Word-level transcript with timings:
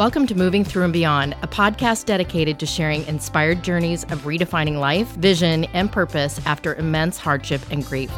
Welcome 0.00 0.26
to 0.28 0.34
Moving 0.34 0.64
Through 0.64 0.84
and 0.84 0.94
Beyond, 0.94 1.34
a 1.42 1.46
podcast 1.46 2.06
dedicated 2.06 2.58
to 2.60 2.64
sharing 2.64 3.06
inspired 3.06 3.62
journeys 3.62 4.04
of 4.04 4.22
redefining 4.22 4.78
life, 4.78 5.08
vision, 5.08 5.66
and 5.74 5.92
purpose 5.92 6.40
after 6.46 6.74
immense 6.76 7.18
hardship 7.18 7.60
and 7.70 7.84
grief. 7.84 8.10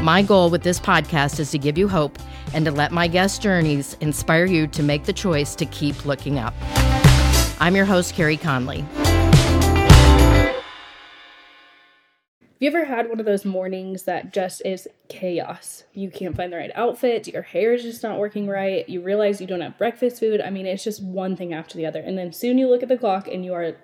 My 0.00 0.24
goal 0.24 0.48
with 0.48 0.62
this 0.62 0.78
podcast 0.78 1.40
is 1.40 1.50
to 1.50 1.58
give 1.58 1.76
you 1.76 1.88
hope 1.88 2.20
and 2.54 2.64
to 2.66 2.70
let 2.70 2.92
my 2.92 3.08
guest 3.08 3.42
journeys 3.42 3.96
inspire 4.00 4.44
you 4.44 4.68
to 4.68 4.82
make 4.84 5.06
the 5.06 5.12
choice 5.12 5.56
to 5.56 5.66
keep 5.66 6.06
looking 6.06 6.38
up. 6.38 6.54
I'm 7.58 7.74
your 7.74 7.84
host, 7.84 8.14
Carey 8.14 8.36
Conley. 8.36 8.84
You 12.58 12.68
ever 12.68 12.84
had 12.84 13.08
one 13.08 13.20
of 13.20 13.26
those 13.26 13.44
mornings 13.44 14.02
that 14.04 14.32
just 14.32 14.62
is 14.64 14.88
chaos? 15.08 15.84
You 15.92 16.10
can't 16.10 16.36
find 16.36 16.52
the 16.52 16.56
right 16.56 16.72
outfit, 16.74 17.28
your 17.28 17.42
hair 17.42 17.72
is 17.72 17.82
just 17.82 18.02
not 18.02 18.18
working 18.18 18.48
right, 18.48 18.88
you 18.88 19.00
realize 19.00 19.40
you 19.40 19.46
don't 19.46 19.60
have 19.60 19.78
breakfast 19.78 20.18
food. 20.18 20.40
I 20.40 20.50
mean, 20.50 20.66
it's 20.66 20.84
just 20.84 21.02
one 21.02 21.36
thing 21.36 21.52
after 21.52 21.76
the 21.76 21.86
other. 21.86 22.00
And 22.00 22.18
then 22.18 22.32
soon 22.32 22.58
you 22.58 22.68
look 22.68 22.82
at 22.82 22.88
the 22.88 22.98
clock 22.98 23.28
and 23.28 23.44
you 23.44 23.54
are 23.54 23.76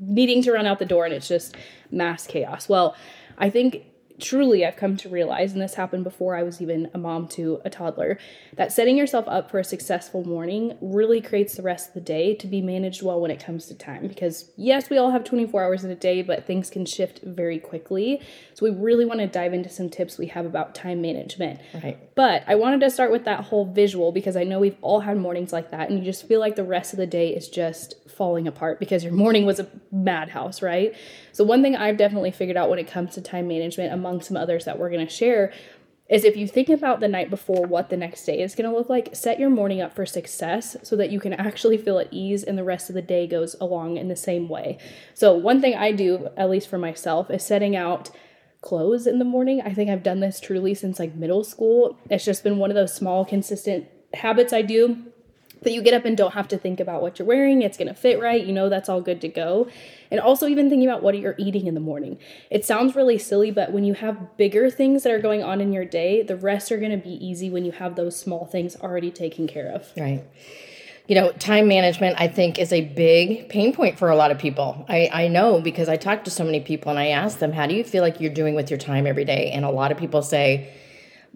needing 0.00 0.42
to 0.42 0.52
run 0.52 0.66
out 0.66 0.78
the 0.78 0.86
door 0.86 1.04
and 1.04 1.12
it's 1.12 1.28
just 1.28 1.56
mass 1.90 2.26
chaos. 2.26 2.68
Well, 2.68 2.96
I 3.38 3.50
think 3.50 3.84
truly 4.22 4.64
I've 4.64 4.76
come 4.76 4.96
to 4.98 5.08
realize, 5.08 5.52
and 5.52 5.60
this 5.60 5.74
happened 5.74 6.04
before 6.04 6.34
I 6.36 6.42
was 6.42 6.62
even 6.62 6.88
a 6.94 6.98
mom 6.98 7.28
to 7.28 7.60
a 7.64 7.70
toddler, 7.70 8.18
that 8.54 8.72
setting 8.72 8.96
yourself 8.96 9.26
up 9.28 9.50
for 9.50 9.58
a 9.58 9.64
successful 9.64 10.24
morning 10.24 10.78
really 10.80 11.20
creates 11.20 11.56
the 11.56 11.62
rest 11.62 11.88
of 11.88 11.94
the 11.94 12.00
day 12.00 12.34
to 12.36 12.46
be 12.46 12.62
managed 12.62 13.02
well 13.02 13.20
when 13.20 13.30
it 13.30 13.44
comes 13.44 13.66
to 13.66 13.74
time. 13.74 14.06
Because 14.06 14.50
yes, 14.56 14.88
we 14.88 14.96
all 14.96 15.10
have 15.10 15.24
24 15.24 15.62
hours 15.62 15.84
in 15.84 15.90
a 15.90 15.96
day, 15.96 16.22
but 16.22 16.46
things 16.46 16.70
can 16.70 16.86
shift 16.86 17.20
very 17.22 17.58
quickly. 17.58 18.20
So 18.54 18.64
we 18.64 18.70
really 18.70 19.04
want 19.04 19.20
to 19.20 19.26
dive 19.26 19.52
into 19.52 19.68
some 19.68 19.90
tips 19.90 20.18
we 20.18 20.28
have 20.28 20.46
about 20.46 20.74
time 20.74 21.02
management. 21.02 21.60
Right. 21.74 21.98
But 22.14 22.44
I 22.46 22.54
wanted 22.54 22.80
to 22.80 22.90
start 22.90 23.10
with 23.10 23.24
that 23.24 23.44
whole 23.44 23.64
visual 23.64 24.12
because 24.12 24.36
I 24.36 24.44
know 24.44 24.60
we've 24.60 24.76
all 24.82 25.00
had 25.00 25.16
mornings 25.16 25.52
like 25.52 25.70
that, 25.70 25.90
and 25.90 25.98
you 25.98 26.04
just 26.04 26.28
feel 26.28 26.40
like 26.40 26.56
the 26.56 26.64
rest 26.64 26.92
of 26.92 26.98
the 26.98 27.06
day 27.06 27.34
is 27.34 27.48
just 27.48 27.96
falling 28.08 28.46
apart 28.46 28.78
because 28.78 29.02
your 29.02 29.12
morning 29.12 29.46
was 29.46 29.58
a 29.58 29.66
madhouse, 29.90 30.62
right? 30.62 30.94
So, 31.32 31.44
one 31.44 31.62
thing 31.62 31.74
I've 31.74 31.96
definitely 31.96 32.30
figured 32.30 32.56
out 32.56 32.68
when 32.68 32.78
it 32.78 32.86
comes 32.86 33.14
to 33.14 33.22
time 33.22 33.48
management, 33.48 33.92
among 33.92 34.11
some 34.20 34.36
others 34.36 34.64
that 34.64 34.78
we're 34.78 34.90
going 34.90 35.06
to 35.06 35.12
share, 35.12 35.52
is 36.08 36.24
if 36.24 36.36
you 36.36 36.46
think 36.46 36.68
about 36.68 37.00
the 37.00 37.08
night 37.08 37.30
before 37.30 37.66
what 37.66 37.88
the 37.88 37.96
next 37.96 38.24
day 38.24 38.40
is 38.40 38.54
going 38.54 38.68
to 38.68 38.76
look 38.76 38.88
like, 38.88 39.14
set 39.14 39.40
your 39.40 39.48
morning 39.48 39.80
up 39.80 39.94
for 39.94 40.04
success 40.04 40.76
so 40.82 40.94
that 40.96 41.10
you 41.10 41.18
can 41.18 41.32
actually 41.32 41.78
feel 41.78 41.98
at 41.98 42.08
ease 42.10 42.42
and 42.42 42.58
the 42.58 42.64
rest 42.64 42.90
of 42.90 42.94
the 42.94 43.02
day 43.02 43.26
goes 43.26 43.56
along 43.60 43.96
in 43.96 44.08
the 44.08 44.16
same 44.16 44.48
way. 44.48 44.76
So, 45.14 45.32
one 45.32 45.60
thing 45.60 45.74
I 45.74 45.92
do, 45.92 46.28
at 46.36 46.50
least 46.50 46.68
for 46.68 46.78
myself, 46.78 47.30
is 47.30 47.44
setting 47.44 47.74
out 47.76 48.10
clothes 48.60 49.06
in 49.06 49.18
the 49.18 49.24
morning. 49.24 49.62
I 49.62 49.72
think 49.72 49.90
I've 49.90 50.02
done 50.02 50.20
this 50.20 50.38
truly 50.38 50.74
since 50.74 50.98
like 50.98 51.14
middle 51.14 51.44
school. 51.44 51.98
It's 52.10 52.24
just 52.24 52.44
been 52.44 52.58
one 52.58 52.70
of 52.70 52.74
those 52.74 52.94
small, 52.94 53.24
consistent 53.24 53.86
habits 54.14 54.52
I 54.52 54.62
do 54.62 55.11
that 55.62 55.72
you 55.72 55.82
get 55.82 55.94
up 55.94 56.04
and 56.04 56.16
don't 56.16 56.34
have 56.34 56.48
to 56.48 56.58
think 56.58 56.80
about 56.80 57.02
what 57.02 57.18
you're 57.18 57.26
wearing. 57.26 57.62
It's 57.62 57.76
going 57.76 57.88
to 57.88 57.94
fit 57.94 58.20
right. 58.20 58.44
You 58.44 58.52
know 58.52 58.68
that's 58.68 58.88
all 58.88 59.00
good 59.00 59.20
to 59.22 59.28
go. 59.28 59.68
And 60.10 60.20
also, 60.20 60.46
even 60.46 60.68
thinking 60.68 60.88
about 60.88 61.02
what 61.02 61.18
you're 61.18 61.36
eating 61.38 61.66
in 61.66 61.74
the 61.74 61.80
morning. 61.80 62.18
It 62.50 62.64
sounds 62.64 62.94
really 62.94 63.16
silly, 63.18 63.50
but 63.50 63.72
when 63.72 63.84
you 63.84 63.94
have 63.94 64.36
bigger 64.36 64.70
things 64.70 65.04
that 65.04 65.12
are 65.12 65.20
going 65.20 65.42
on 65.42 65.60
in 65.60 65.72
your 65.72 65.86
day, 65.86 66.22
the 66.22 66.36
rest 66.36 66.70
are 66.70 66.78
going 66.78 66.90
to 66.90 66.98
be 66.98 67.12
easy 67.24 67.48
when 67.48 67.64
you 67.64 67.72
have 67.72 67.96
those 67.96 68.18
small 68.18 68.44
things 68.44 68.76
already 68.76 69.10
taken 69.10 69.46
care 69.46 69.68
of. 69.68 69.90
Right. 69.96 70.22
You 71.08 71.16
know, 71.16 71.32
time 71.32 71.66
management, 71.66 72.20
I 72.20 72.28
think, 72.28 72.58
is 72.58 72.72
a 72.72 72.80
big 72.82 73.48
pain 73.48 73.74
point 73.74 73.98
for 73.98 74.10
a 74.10 74.16
lot 74.16 74.30
of 74.30 74.38
people. 74.38 74.84
I, 74.88 75.10
I 75.12 75.28
know 75.28 75.60
because 75.60 75.88
I 75.88 75.96
talk 75.96 76.24
to 76.24 76.30
so 76.30 76.44
many 76.44 76.60
people 76.60 76.90
and 76.90 76.98
I 76.98 77.08
ask 77.08 77.38
them, 77.38 77.52
how 77.52 77.66
do 77.66 77.74
you 77.74 77.82
feel 77.82 78.02
like 78.02 78.20
you're 78.20 78.32
doing 78.32 78.54
with 78.54 78.70
your 78.70 78.78
time 78.78 79.06
every 79.06 79.24
day? 79.24 79.50
And 79.50 79.64
a 79.64 79.70
lot 79.70 79.90
of 79.90 79.98
people 79.98 80.22
say, 80.22 80.72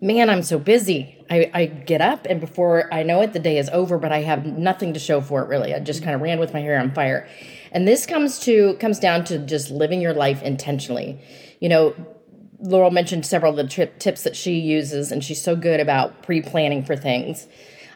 man, 0.00 0.28
I'm 0.28 0.42
so 0.42 0.58
busy. 0.58 1.16
I, 1.30 1.50
I 1.54 1.66
get 1.66 2.00
up 2.00 2.26
and 2.28 2.40
before 2.40 2.92
I 2.92 3.02
know 3.02 3.20
it, 3.22 3.32
the 3.32 3.38
day 3.38 3.58
is 3.58 3.68
over, 3.70 3.98
but 3.98 4.12
I 4.12 4.22
have 4.22 4.44
nothing 4.44 4.92
to 4.94 5.00
show 5.00 5.20
for 5.20 5.42
it 5.42 5.48
really. 5.48 5.74
I 5.74 5.80
just 5.80 6.02
kind 6.02 6.14
of 6.14 6.20
ran 6.20 6.38
with 6.38 6.52
my 6.52 6.60
hair 6.60 6.78
on 6.78 6.92
fire. 6.92 7.28
And 7.72 7.86
this 7.86 8.06
comes 8.06 8.38
to 8.40 8.74
comes 8.74 8.98
down 8.98 9.24
to 9.24 9.38
just 9.38 9.70
living 9.70 10.00
your 10.00 10.14
life 10.14 10.42
intentionally. 10.42 11.18
You 11.60 11.68
know, 11.68 11.94
Laurel 12.60 12.90
mentioned 12.90 13.26
several 13.26 13.58
of 13.58 13.68
the 13.68 13.86
tips 13.98 14.22
that 14.22 14.36
she 14.36 14.58
uses, 14.58 15.12
and 15.12 15.22
she's 15.22 15.42
so 15.42 15.56
good 15.56 15.80
about 15.80 16.22
pre-planning 16.22 16.84
for 16.84 16.96
things. 16.96 17.46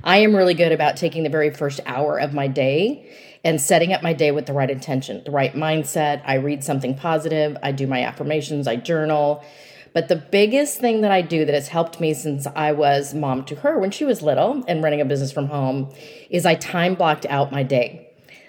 I 0.03 0.19
am 0.19 0.35
really 0.35 0.55
good 0.55 0.73
about 0.73 0.97
taking 0.97 1.23
the 1.23 1.31
very 1.31 1.51
first 1.51 1.81
hour 1.87 2.19
of 2.19 2.35
my 2.35 2.47
day 2.47 3.11
and 3.43 3.61
setting 3.61 3.93
up 3.93 4.03
my 4.03 4.13
day 4.13 4.33
with 4.33 4.47
the 4.47 4.53
right 4.53 4.71
intention, 4.71 5.23
the 5.25 5.31
right 5.31 5.55
mindset. 5.55 6.23
I 6.27 6.35
read 6.35 6.63
something 6.63 6.95
positive, 6.95 7.57
I 7.63 7.73
do 7.73 7.87
my 7.87 8.05
affirmations, 8.05 8.67
I 8.67 8.77
journal. 8.77 9.45
But 9.93 10.09
the 10.09 10.17
biggest 10.17 10.79
thing 10.79 11.01
that 11.01 11.11
I 11.11 11.23
do 11.23 11.45
that 11.45 11.55
has 11.55 11.69
helped 11.69 12.01
me 12.01 12.15
since 12.15 12.47
I 12.55 12.73
was 12.73 13.13
mom 13.13 13.45
to 13.47 13.57
her 13.57 13.79
when 13.79 13.91
she 13.91 14.05
was 14.05 14.23
little 14.23 14.65
and 14.69 14.83
running 14.83 15.01
a 15.01 15.05
business 15.05 15.33
from 15.33 15.47
home 15.47 15.93
is 16.29 16.47
I 16.47 16.55
time 16.55 16.95
blocked 16.95 17.27
out 17.27 17.51
my 17.51 17.63
day. 17.63 18.09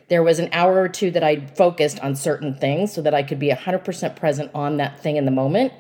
There 0.09 0.24
was 0.24 0.40
an 0.40 0.50
hour 0.52 0.79
or 0.79 0.90
two 0.90 1.09
that 1.12 1.24
I 1.24 1.46
focused 1.46 2.00
on 2.02 2.16
certain 2.16 2.53
things 2.53 2.94
so 2.94 3.02
that 3.02 3.13
I 3.13 3.24
could 3.24 3.40
be 3.40 3.50
100% 3.50 4.16
present 4.16 4.52
on 4.53 4.78
that 4.78 5.02
thing 5.02 5.18
in 5.18 5.25
the 5.25 5.31
moment 5.31 5.74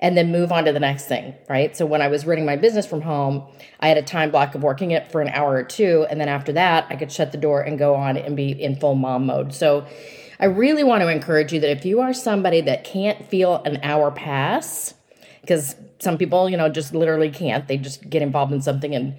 and 0.00 0.16
then 0.16 0.32
move 0.32 0.50
on 0.50 0.64
to 0.64 0.72
the 0.72 0.80
next 0.80 1.06
thing, 1.06 1.34
right? 1.48 1.76
So 1.76 1.86
when 1.86 2.02
I 2.02 2.08
was 2.08 2.26
running 2.26 2.44
my 2.44 2.56
business 2.56 2.86
from 2.86 3.02
home, 3.02 3.44
I 3.80 3.88
had 3.88 3.96
a 3.96 4.02
time 4.02 4.30
block 4.30 4.54
of 4.54 4.62
working 4.62 4.90
it 4.90 5.10
for 5.12 5.20
an 5.20 5.28
hour 5.28 5.54
or 5.54 5.62
two. 5.62 6.06
And 6.10 6.20
then 6.20 6.28
after 6.28 6.52
that, 6.54 6.86
I 6.90 6.96
could 6.96 7.12
shut 7.12 7.30
the 7.30 7.38
door 7.38 7.60
and 7.60 7.78
go 7.78 7.94
on 7.94 8.16
and 8.16 8.36
be 8.36 8.50
in 8.50 8.76
full 8.76 8.96
mom 8.96 9.26
mode. 9.26 9.54
So 9.54 9.86
I 10.40 10.46
really 10.46 10.84
want 10.84 11.02
to 11.02 11.08
encourage 11.08 11.52
you 11.52 11.60
that 11.60 11.70
if 11.70 11.84
you 11.84 12.00
are 12.00 12.12
somebody 12.12 12.60
that 12.62 12.84
can't 12.84 13.28
feel 13.28 13.62
an 13.64 13.80
hour 13.82 14.10
pass, 14.10 14.94
because 15.44 15.76
some 15.98 16.18
people, 16.18 16.48
you 16.48 16.56
know, 16.56 16.68
just 16.68 16.94
literally 16.94 17.30
can't. 17.30 17.68
They 17.68 17.76
just 17.76 18.08
get 18.08 18.22
involved 18.22 18.52
in 18.52 18.62
something 18.62 18.94
and, 18.94 19.14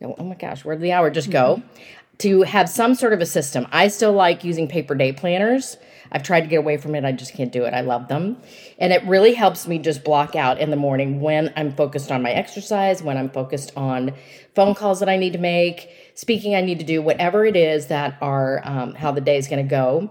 you 0.00 0.08
know, 0.08 0.14
oh 0.18 0.24
my 0.24 0.34
gosh, 0.34 0.64
where 0.64 0.74
did 0.74 0.82
the 0.82 0.92
hour 0.92 1.10
just 1.10 1.30
go? 1.30 1.56
Mm-hmm. 1.56 1.94
To 2.18 2.42
have 2.42 2.68
some 2.68 2.96
sort 2.96 3.12
of 3.12 3.20
a 3.20 3.26
system. 3.26 3.68
I 3.70 3.86
still 3.86 4.12
like 4.12 4.42
using 4.42 4.66
paper 4.66 4.96
day 4.96 5.12
planners. 5.12 5.76
I've 6.10 6.24
tried 6.24 6.40
to 6.40 6.46
get 6.48 6.56
away 6.56 6.76
from 6.76 6.96
it. 6.96 7.04
I 7.04 7.12
just 7.12 7.34
can't 7.34 7.52
do 7.52 7.64
it. 7.64 7.74
I 7.74 7.82
love 7.82 8.08
them. 8.08 8.38
And 8.78 8.92
it 8.92 9.04
really 9.04 9.34
helps 9.34 9.68
me 9.68 9.78
just 9.78 10.02
block 10.02 10.34
out 10.34 10.58
in 10.58 10.70
the 10.70 10.76
morning 10.76 11.20
when 11.20 11.52
I'm 11.54 11.72
focused 11.72 12.10
on 12.10 12.22
my 12.22 12.32
exercise, 12.32 13.02
when 13.02 13.16
I'm 13.16 13.30
focused 13.30 13.72
on 13.76 14.14
phone 14.54 14.74
calls 14.74 14.98
that 14.98 15.08
I 15.08 15.16
need 15.16 15.34
to 15.34 15.38
make, 15.38 15.90
speaking 16.14 16.56
I 16.56 16.60
need 16.60 16.80
to 16.80 16.84
do, 16.84 17.00
whatever 17.00 17.44
it 17.44 17.56
is 17.56 17.86
that 17.86 18.18
are 18.20 18.62
um, 18.64 18.94
how 18.94 19.12
the 19.12 19.20
day 19.20 19.36
is 19.36 19.46
going 19.46 19.64
to 19.64 19.70
go. 19.70 20.10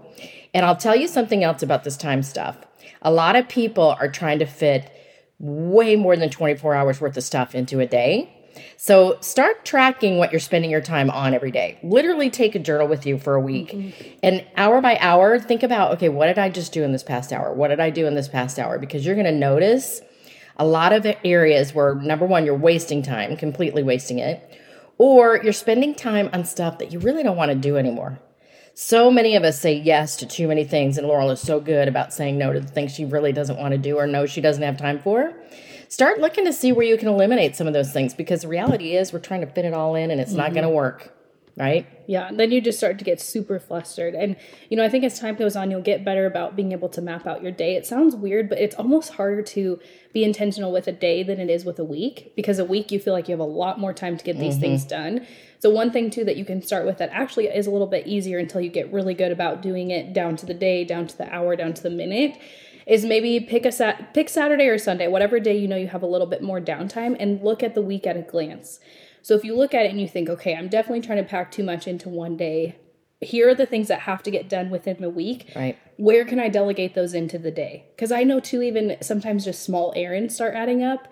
And 0.54 0.64
I'll 0.64 0.76
tell 0.76 0.96
you 0.96 1.08
something 1.08 1.44
else 1.44 1.62
about 1.62 1.84
this 1.84 1.96
time 1.96 2.22
stuff. 2.22 2.56
A 3.02 3.12
lot 3.12 3.36
of 3.36 3.48
people 3.48 3.96
are 4.00 4.10
trying 4.10 4.38
to 4.38 4.46
fit 4.46 4.90
way 5.38 5.96
more 5.96 6.16
than 6.16 6.30
24 6.30 6.74
hours 6.74 7.00
worth 7.00 7.16
of 7.16 7.22
stuff 7.22 7.54
into 7.54 7.80
a 7.80 7.86
day. 7.86 8.34
So 8.76 9.18
start 9.20 9.64
tracking 9.64 10.18
what 10.18 10.32
you're 10.32 10.40
spending 10.40 10.70
your 10.70 10.80
time 10.80 11.10
on 11.10 11.34
every 11.34 11.50
day. 11.50 11.78
Literally 11.82 12.30
take 12.30 12.54
a 12.54 12.58
journal 12.58 12.88
with 12.88 13.06
you 13.06 13.18
for 13.18 13.34
a 13.34 13.40
week. 13.40 13.70
Mm-hmm. 13.70 14.18
And 14.22 14.46
hour 14.56 14.80
by 14.80 14.98
hour, 14.98 15.38
think 15.38 15.62
about 15.62 15.92
okay, 15.92 16.08
what 16.08 16.26
did 16.26 16.38
I 16.38 16.48
just 16.48 16.72
do 16.72 16.82
in 16.82 16.92
this 16.92 17.02
past 17.02 17.32
hour? 17.32 17.52
What 17.52 17.68
did 17.68 17.80
I 17.80 17.90
do 17.90 18.06
in 18.06 18.14
this 18.14 18.28
past 18.28 18.58
hour? 18.58 18.78
Because 18.78 19.06
you're 19.06 19.14
going 19.14 19.26
to 19.26 19.32
notice 19.32 20.00
a 20.56 20.66
lot 20.66 20.92
of 20.92 21.06
areas 21.24 21.72
where 21.72 21.94
number 21.94 22.26
one, 22.26 22.44
you're 22.44 22.56
wasting 22.56 23.02
time, 23.02 23.36
completely 23.36 23.82
wasting 23.82 24.18
it, 24.18 24.60
or 24.98 25.40
you're 25.42 25.52
spending 25.52 25.94
time 25.94 26.28
on 26.32 26.44
stuff 26.44 26.78
that 26.78 26.92
you 26.92 26.98
really 26.98 27.22
don't 27.22 27.36
want 27.36 27.50
to 27.50 27.56
do 27.56 27.76
anymore. 27.76 28.18
So 28.80 29.10
many 29.10 29.34
of 29.34 29.42
us 29.42 29.58
say 29.58 29.74
yes 29.74 30.14
to 30.18 30.24
too 30.24 30.46
many 30.46 30.62
things, 30.62 30.98
and 30.98 31.08
Laurel 31.08 31.32
is 31.32 31.40
so 31.40 31.58
good 31.58 31.88
about 31.88 32.12
saying 32.12 32.38
no 32.38 32.52
to 32.52 32.60
the 32.60 32.68
things 32.68 32.94
she 32.94 33.04
really 33.04 33.32
doesn't 33.32 33.58
want 33.58 33.72
to 33.72 33.78
do 33.78 33.96
or 33.96 34.06
no 34.06 34.24
she 34.24 34.40
doesn't 34.40 34.62
have 34.62 34.76
time 34.76 35.00
for. 35.00 35.34
Start 35.88 36.20
looking 36.20 36.44
to 36.44 36.52
see 36.52 36.70
where 36.70 36.86
you 36.86 36.96
can 36.96 37.08
eliminate 37.08 37.56
some 37.56 37.66
of 37.66 37.72
those 37.72 37.92
things 37.92 38.14
because 38.14 38.42
the 38.42 38.48
reality 38.48 38.94
is 38.94 39.12
we're 39.12 39.18
trying 39.18 39.40
to 39.40 39.48
fit 39.48 39.64
it 39.64 39.74
all 39.74 39.96
in 39.96 40.12
and 40.12 40.20
it's 40.20 40.30
mm-hmm. 40.30 40.42
not 40.42 40.52
going 40.52 40.62
to 40.62 40.70
work 40.70 41.12
right? 41.58 41.86
Yeah, 42.06 42.30
then 42.32 42.50
you 42.50 42.60
just 42.60 42.78
start 42.78 42.98
to 42.98 43.04
get 43.04 43.20
super 43.20 43.58
flustered. 43.58 44.14
And, 44.14 44.36
you 44.70 44.76
know, 44.76 44.84
I 44.84 44.88
think 44.88 45.04
as 45.04 45.20
time 45.20 45.36
goes 45.36 45.56
on, 45.56 45.70
you'll 45.70 45.82
get 45.82 46.04
better 46.04 46.24
about 46.24 46.56
being 46.56 46.72
able 46.72 46.88
to 46.90 47.02
map 47.02 47.26
out 47.26 47.42
your 47.42 47.52
day. 47.52 47.76
It 47.76 47.86
sounds 47.86 48.16
weird, 48.16 48.48
but 48.48 48.58
it's 48.58 48.74
almost 48.76 49.14
harder 49.14 49.42
to 49.42 49.78
be 50.12 50.24
intentional 50.24 50.72
with 50.72 50.88
a 50.88 50.92
day 50.92 51.22
than 51.22 51.38
it 51.38 51.50
is 51.50 51.64
with 51.64 51.78
a 51.78 51.84
week 51.84 52.32
because 52.34 52.58
a 52.58 52.64
week 52.64 52.90
you 52.90 52.98
feel 52.98 53.12
like 53.12 53.28
you 53.28 53.32
have 53.32 53.40
a 53.40 53.44
lot 53.44 53.78
more 53.78 53.92
time 53.92 54.16
to 54.16 54.24
get 54.24 54.38
these 54.38 54.54
mm-hmm. 54.54 54.62
things 54.62 54.84
done. 54.84 55.26
So, 55.60 55.70
one 55.70 55.90
thing 55.90 56.08
too 56.10 56.24
that 56.24 56.36
you 56.36 56.44
can 56.44 56.62
start 56.62 56.86
with 56.86 56.98
that 56.98 57.10
actually 57.12 57.46
is 57.48 57.66
a 57.66 57.70
little 57.70 57.86
bit 57.86 58.06
easier 58.06 58.38
until 58.38 58.60
you 58.60 58.70
get 58.70 58.92
really 58.92 59.14
good 59.14 59.32
about 59.32 59.60
doing 59.60 59.90
it 59.90 60.12
down 60.12 60.36
to 60.36 60.46
the 60.46 60.54
day, 60.54 60.84
down 60.84 61.08
to 61.08 61.18
the 61.18 61.32
hour, 61.34 61.56
down 61.56 61.74
to 61.74 61.82
the 61.82 61.90
minute 61.90 62.38
is 62.88 63.04
maybe 63.04 63.38
pick 63.38 63.66
a 63.66 63.70
sat- 63.70 64.14
pick 64.14 64.30
Saturday 64.30 64.66
or 64.66 64.78
Sunday, 64.78 65.06
whatever 65.06 65.38
day 65.38 65.56
you 65.56 65.68
know 65.68 65.76
you 65.76 65.88
have 65.88 66.02
a 66.02 66.06
little 66.06 66.26
bit 66.26 66.42
more 66.42 66.58
downtime 66.58 67.14
and 67.20 67.42
look 67.42 67.62
at 67.62 67.74
the 67.74 67.82
week 67.82 68.06
at 68.06 68.16
a 68.16 68.22
glance. 68.22 68.80
So 69.28 69.34
if 69.34 69.44
you 69.44 69.54
look 69.54 69.74
at 69.74 69.84
it 69.84 69.90
and 69.90 70.00
you 70.00 70.08
think, 70.08 70.30
okay, 70.30 70.54
I'm 70.54 70.68
definitely 70.68 71.02
trying 71.02 71.22
to 71.22 71.28
pack 71.28 71.52
too 71.52 71.62
much 71.62 71.86
into 71.86 72.08
one 72.08 72.38
day. 72.38 72.76
Here 73.20 73.50
are 73.50 73.54
the 73.54 73.66
things 73.66 73.88
that 73.88 74.00
have 74.00 74.22
to 74.22 74.30
get 74.30 74.48
done 74.48 74.70
within 74.70 75.02
the 75.02 75.10
week. 75.10 75.52
Right. 75.54 75.76
Where 75.98 76.24
can 76.24 76.40
I 76.40 76.48
delegate 76.48 76.94
those 76.94 77.12
into 77.12 77.36
the 77.36 77.50
day? 77.50 77.84
Because 77.94 78.10
I 78.10 78.24
know 78.24 78.40
too, 78.40 78.62
even 78.62 78.96
sometimes 79.02 79.44
just 79.44 79.62
small 79.62 79.92
errands 79.94 80.34
start 80.34 80.54
adding 80.54 80.82
up. 80.82 81.08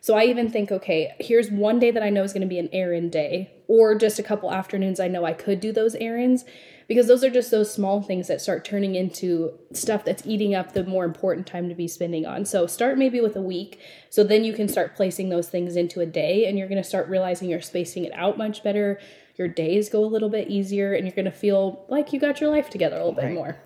So 0.00 0.14
I 0.14 0.24
even 0.24 0.50
think, 0.50 0.72
okay, 0.72 1.12
here's 1.20 1.50
one 1.50 1.78
day 1.78 1.90
that 1.90 2.02
I 2.02 2.08
know 2.08 2.22
is 2.22 2.32
going 2.32 2.40
to 2.40 2.48
be 2.48 2.58
an 2.58 2.70
errand 2.72 3.12
day, 3.12 3.50
or 3.66 3.94
just 3.94 4.18
a 4.18 4.22
couple 4.22 4.50
afternoons 4.50 4.98
I 4.98 5.08
know 5.08 5.26
I 5.26 5.34
could 5.34 5.60
do 5.60 5.70
those 5.70 5.94
errands 5.96 6.46
because 6.88 7.06
those 7.06 7.22
are 7.22 7.30
just 7.30 7.50
those 7.50 7.72
small 7.72 8.00
things 8.00 8.28
that 8.28 8.40
start 8.40 8.64
turning 8.64 8.94
into 8.94 9.52
stuff 9.72 10.04
that's 10.04 10.26
eating 10.26 10.54
up 10.54 10.72
the 10.72 10.84
more 10.84 11.04
important 11.04 11.46
time 11.46 11.68
to 11.68 11.74
be 11.74 11.86
spending 11.86 12.24
on. 12.24 12.46
So 12.46 12.66
start 12.66 12.96
maybe 12.96 13.20
with 13.20 13.36
a 13.36 13.42
week. 13.42 13.78
So 14.08 14.24
then 14.24 14.42
you 14.42 14.54
can 14.54 14.68
start 14.68 14.96
placing 14.96 15.28
those 15.28 15.48
things 15.48 15.76
into 15.76 16.00
a 16.00 16.06
day 16.06 16.46
and 16.46 16.58
you're 16.58 16.68
going 16.68 16.82
to 16.82 16.88
start 16.88 17.06
realizing 17.08 17.50
you're 17.50 17.60
spacing 17.60 18.04
it 18.04 18.12
out 18.14 18.38
much 18.38 18.64
better. 18.64 18.98
your 19.36 19.48
days 19.48 19.88
go 19.88 20.04
a 20.04 20.06
little 20.06 20.30
bit 20.30 20.48
easier 20.48 20.94
and 20.94 21.04
you're 21.04 21.14
going 21.14 21.24
to 21.24 21.30
feel 21.30 21.84
like 21.88 22.12
you 22.12 22.18
got 22.18 22.40
your 22.40 22.50
life 22.50 22.70
together 22.70 22.96
a 22.96 23.04
little 23.04 23.12
bit 23.12 23.32
more. 23.32 23.56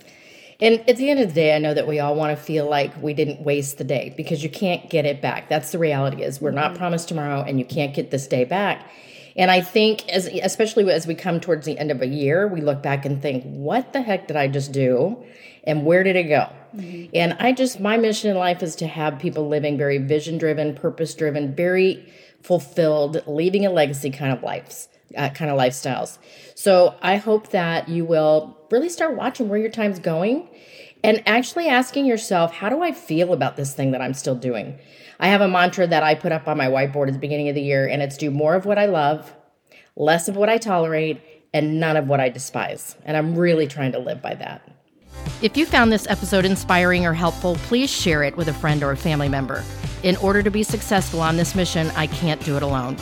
And 0.61 0.89
at 0.89 0.97
the 0.97 1.09
end 1.09 1.19
of 1.19 1.29
the 1.29 1.35
day, 1.35 1.57
I 1.57 1.59
know 1.59 1.75
that 1.75 1.89
we 1.89 1.99
all 1.99 2.15
want 2.15 2.37
to 2.37 2.43
feel 2.43 2.69
like 2.69 3.01
we 3.03 3.15
didn't 3.15 3.41
waste 3.41 3.79
the 3.79 3.85
day 3.85 4.13
because 4.17 4.45
you 4.45 4.51
can't 4.51 4.91
get 4.91 5.07
it 5.07 5.23
back. 5.23 5.49
That's 5.49 5.73
the 5.73 5.79
reality 5.79 6.23
is 6.23 6.41
we're 6.41 6.51
mm-hmm. 6.51 6.57
not 6.57 6.75
promised 6.75 7.09
tomorrow 7.09 7.43
and 7.43 7.59
you 7.59 7.65
can't 7.65 7.95
get 7.95 8.11
this 8.11 8.27
day 8.27 8.45
back. 8.45 8.89
And 9.37 9.51
I 9.51 9.61
think 9.61 10.09
as 10.09 10.27
especially 10.27 10.91
as 10.91 11.07
we 11.07 11.15
come 11.15 11.41
towards 11.41 11.67
the 11.67 11.79
end 11.79 11.91
of 11.91 12.03
a 12.03 12.07
year, 12.07 12.47
we 12.47 12.61
look 12.61 12.83
back 12.83 13.05
and 13.05 13.21
think, 13.21 13.45
what 13.45 13.93
the 13.93 14.03
heck 14.03 14.29
did 14.29 14.37
I 14.37 14.49
just 14.49 14.73
do? 14.73 15.23
And 15.65 15.85
where 15.85 16.03
did 16.03 16.17
it 16.17 16.25
go? 16.25 16.51
Mm-hmm. 16.75 17.11
And 17.15 17.37
I 17.39 17.53
just 17.53 17.81
my 17.81 17.97
mission 17.97 18.31
in 18.31 18.37
life 18.37 18.63
is 18.63 18.77
to 18.77 18.87
have 18.87 19.19
people 19.19 19.49
living 19.49 19.79
very 19.79 19.99
vision 19.99 20.39
driven, 20.39 20.75
purpose 20.75 21.15
driven, 21.15 21.55
very 21.55 22.13
fulfilled, 22.43 23.23
leaving 23.27 23.65
a 23.65 23.71
legacy 23.71 24.11
kind 24.11 24.33
of 24.33 24.43
lives. 24.43 24.89
Uh, 25.15 25.29
kind 25.29 25.51
of 25.51 25.59
lifestyles. 25.59 26.17
So 26.55 26.95
I 27.03 27.17
hope 27.17 27.51
that 27.51 27.87
you 27.87 28.07
will 28.07 28.57
really 28.71 28.89
start 28.89 29.15
watching 29.15 29.51
where 29.51 29.59
your 29.59 29.69
time's 29.69 29.99
going 29.99 30.49
and 31.05 31.23
actually 31.27 31.69
asking 31.69 32.07
yourself, 32.07 32.53
how 32.53 32.69
do 32.69 32.83
I 32.83 32.93
feel 32.93 33.33
about 33.33 33.57
this 33.57 33.75
thing 33.75 33.93
that 33.93 34.01
I'm 34.01 34.15
still 34.15 34.35
doing? 34.35 34.79
I 35.19 35.29
have 35.29 35.41
a 35.41 35.49
mantra 35.49 35.87
that 35.87 36.03
I 36.03 36.15
put 36.15 36.33
up 36.33 36.49
on 36.49 36.57
my 36.57 36.67
whiteboard 36.67 37.09
at 37.09 37.15
the 37.15 37.19
beginning 37.19 37.49
of 37.49 37.55
the 37.55 37.63
year, 37.63 37.87
and 37.87 38.03
it's 38.03 38.17
do 38.17 38.31
more 38.31 38.55
of 38.55 38.67
what 38.67 38.79
I 38.79 38.87
love, 38.87 39.35
less 39.97 40.29
of 40.29 40.37
what 40.37 40.49
I 40.49 40.59
tolerate, 40.59 41.21
and 41.55 41.79
none 41.79 41.97
of 41.97 42.09
what 42.09 42.21
I 42.21 42.29
despise. 42.29 42.97
And 43.05 43.17
I'm 43.17 43.37
really 43.37 43.67
trying 43.67 43.93
to 43.93 43.99
live 43.99 44.23
by 44.23 44.35
that. 44.37 44.69
If 45.43 45.57
you 45.57 45.67
found 45.67 45.93
this 45.93 46.07
episode 46.09 46.45
inspiring 46.45 47.07
or 47.07 47.13
helpful, 47.13 47.57
please 47.67 47.91
share 47.91 48.23
it 48.23 48.37
with 48.37 48.49
a 48.49 48.55
friend 48.55 48.83
or 48.83 48.93
a 48.93 48.97
family 48.97 49.29
member. 49.29 49.63
In 50.03 50.17
order 50.17 50.43
to 50.43 50.51
be 50.51 50.63
successful 50.63 51.21
on 51.21 51.37
this 51.37 51.55
mission, 51.55 51.91
I 51.95 52.07
can't 52.09 52.43
do 52.45 52.57
it 52.57 52.63
alone. 52.63 52.97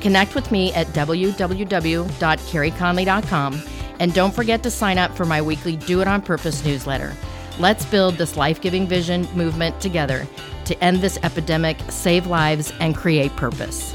Connect 0.00 0.34
with 0.34 0.50
me 0.52 0.72
at 0.72 0.86
www.careyconley.com 0.88 3.62
and 3.98 4.12
don't 4.14 4.34
forget 4.34 4.62
to 4.62 4.70
sign 4.70 4.98
up 4.98 5.16
for 5.16 5.24
my 5.24 5.42
weekly 5.42 5.76
Do 5.76 6.00
It 6.00 6.08
On 6.08 6.22
Purpose 6.22 6.64
newsletter. 6.64 7.14
Let's 7.58 7.86
build 7.86 8.16
this 8.16 8.36
life 8.36 8.60
giving 8.60 8.86
vision 8.86 9.26
movement 9.34 9.80
together 9.80 10.26
to 10.66 10.84
end 10.84 10.98
this 10.98 11.18
epidemic, 11.22 11.78
save 11.88 12.26
lives, 12.26 12.72
and 12.80 12.94
create 12.94 13.34
purpose. 13.36 13.94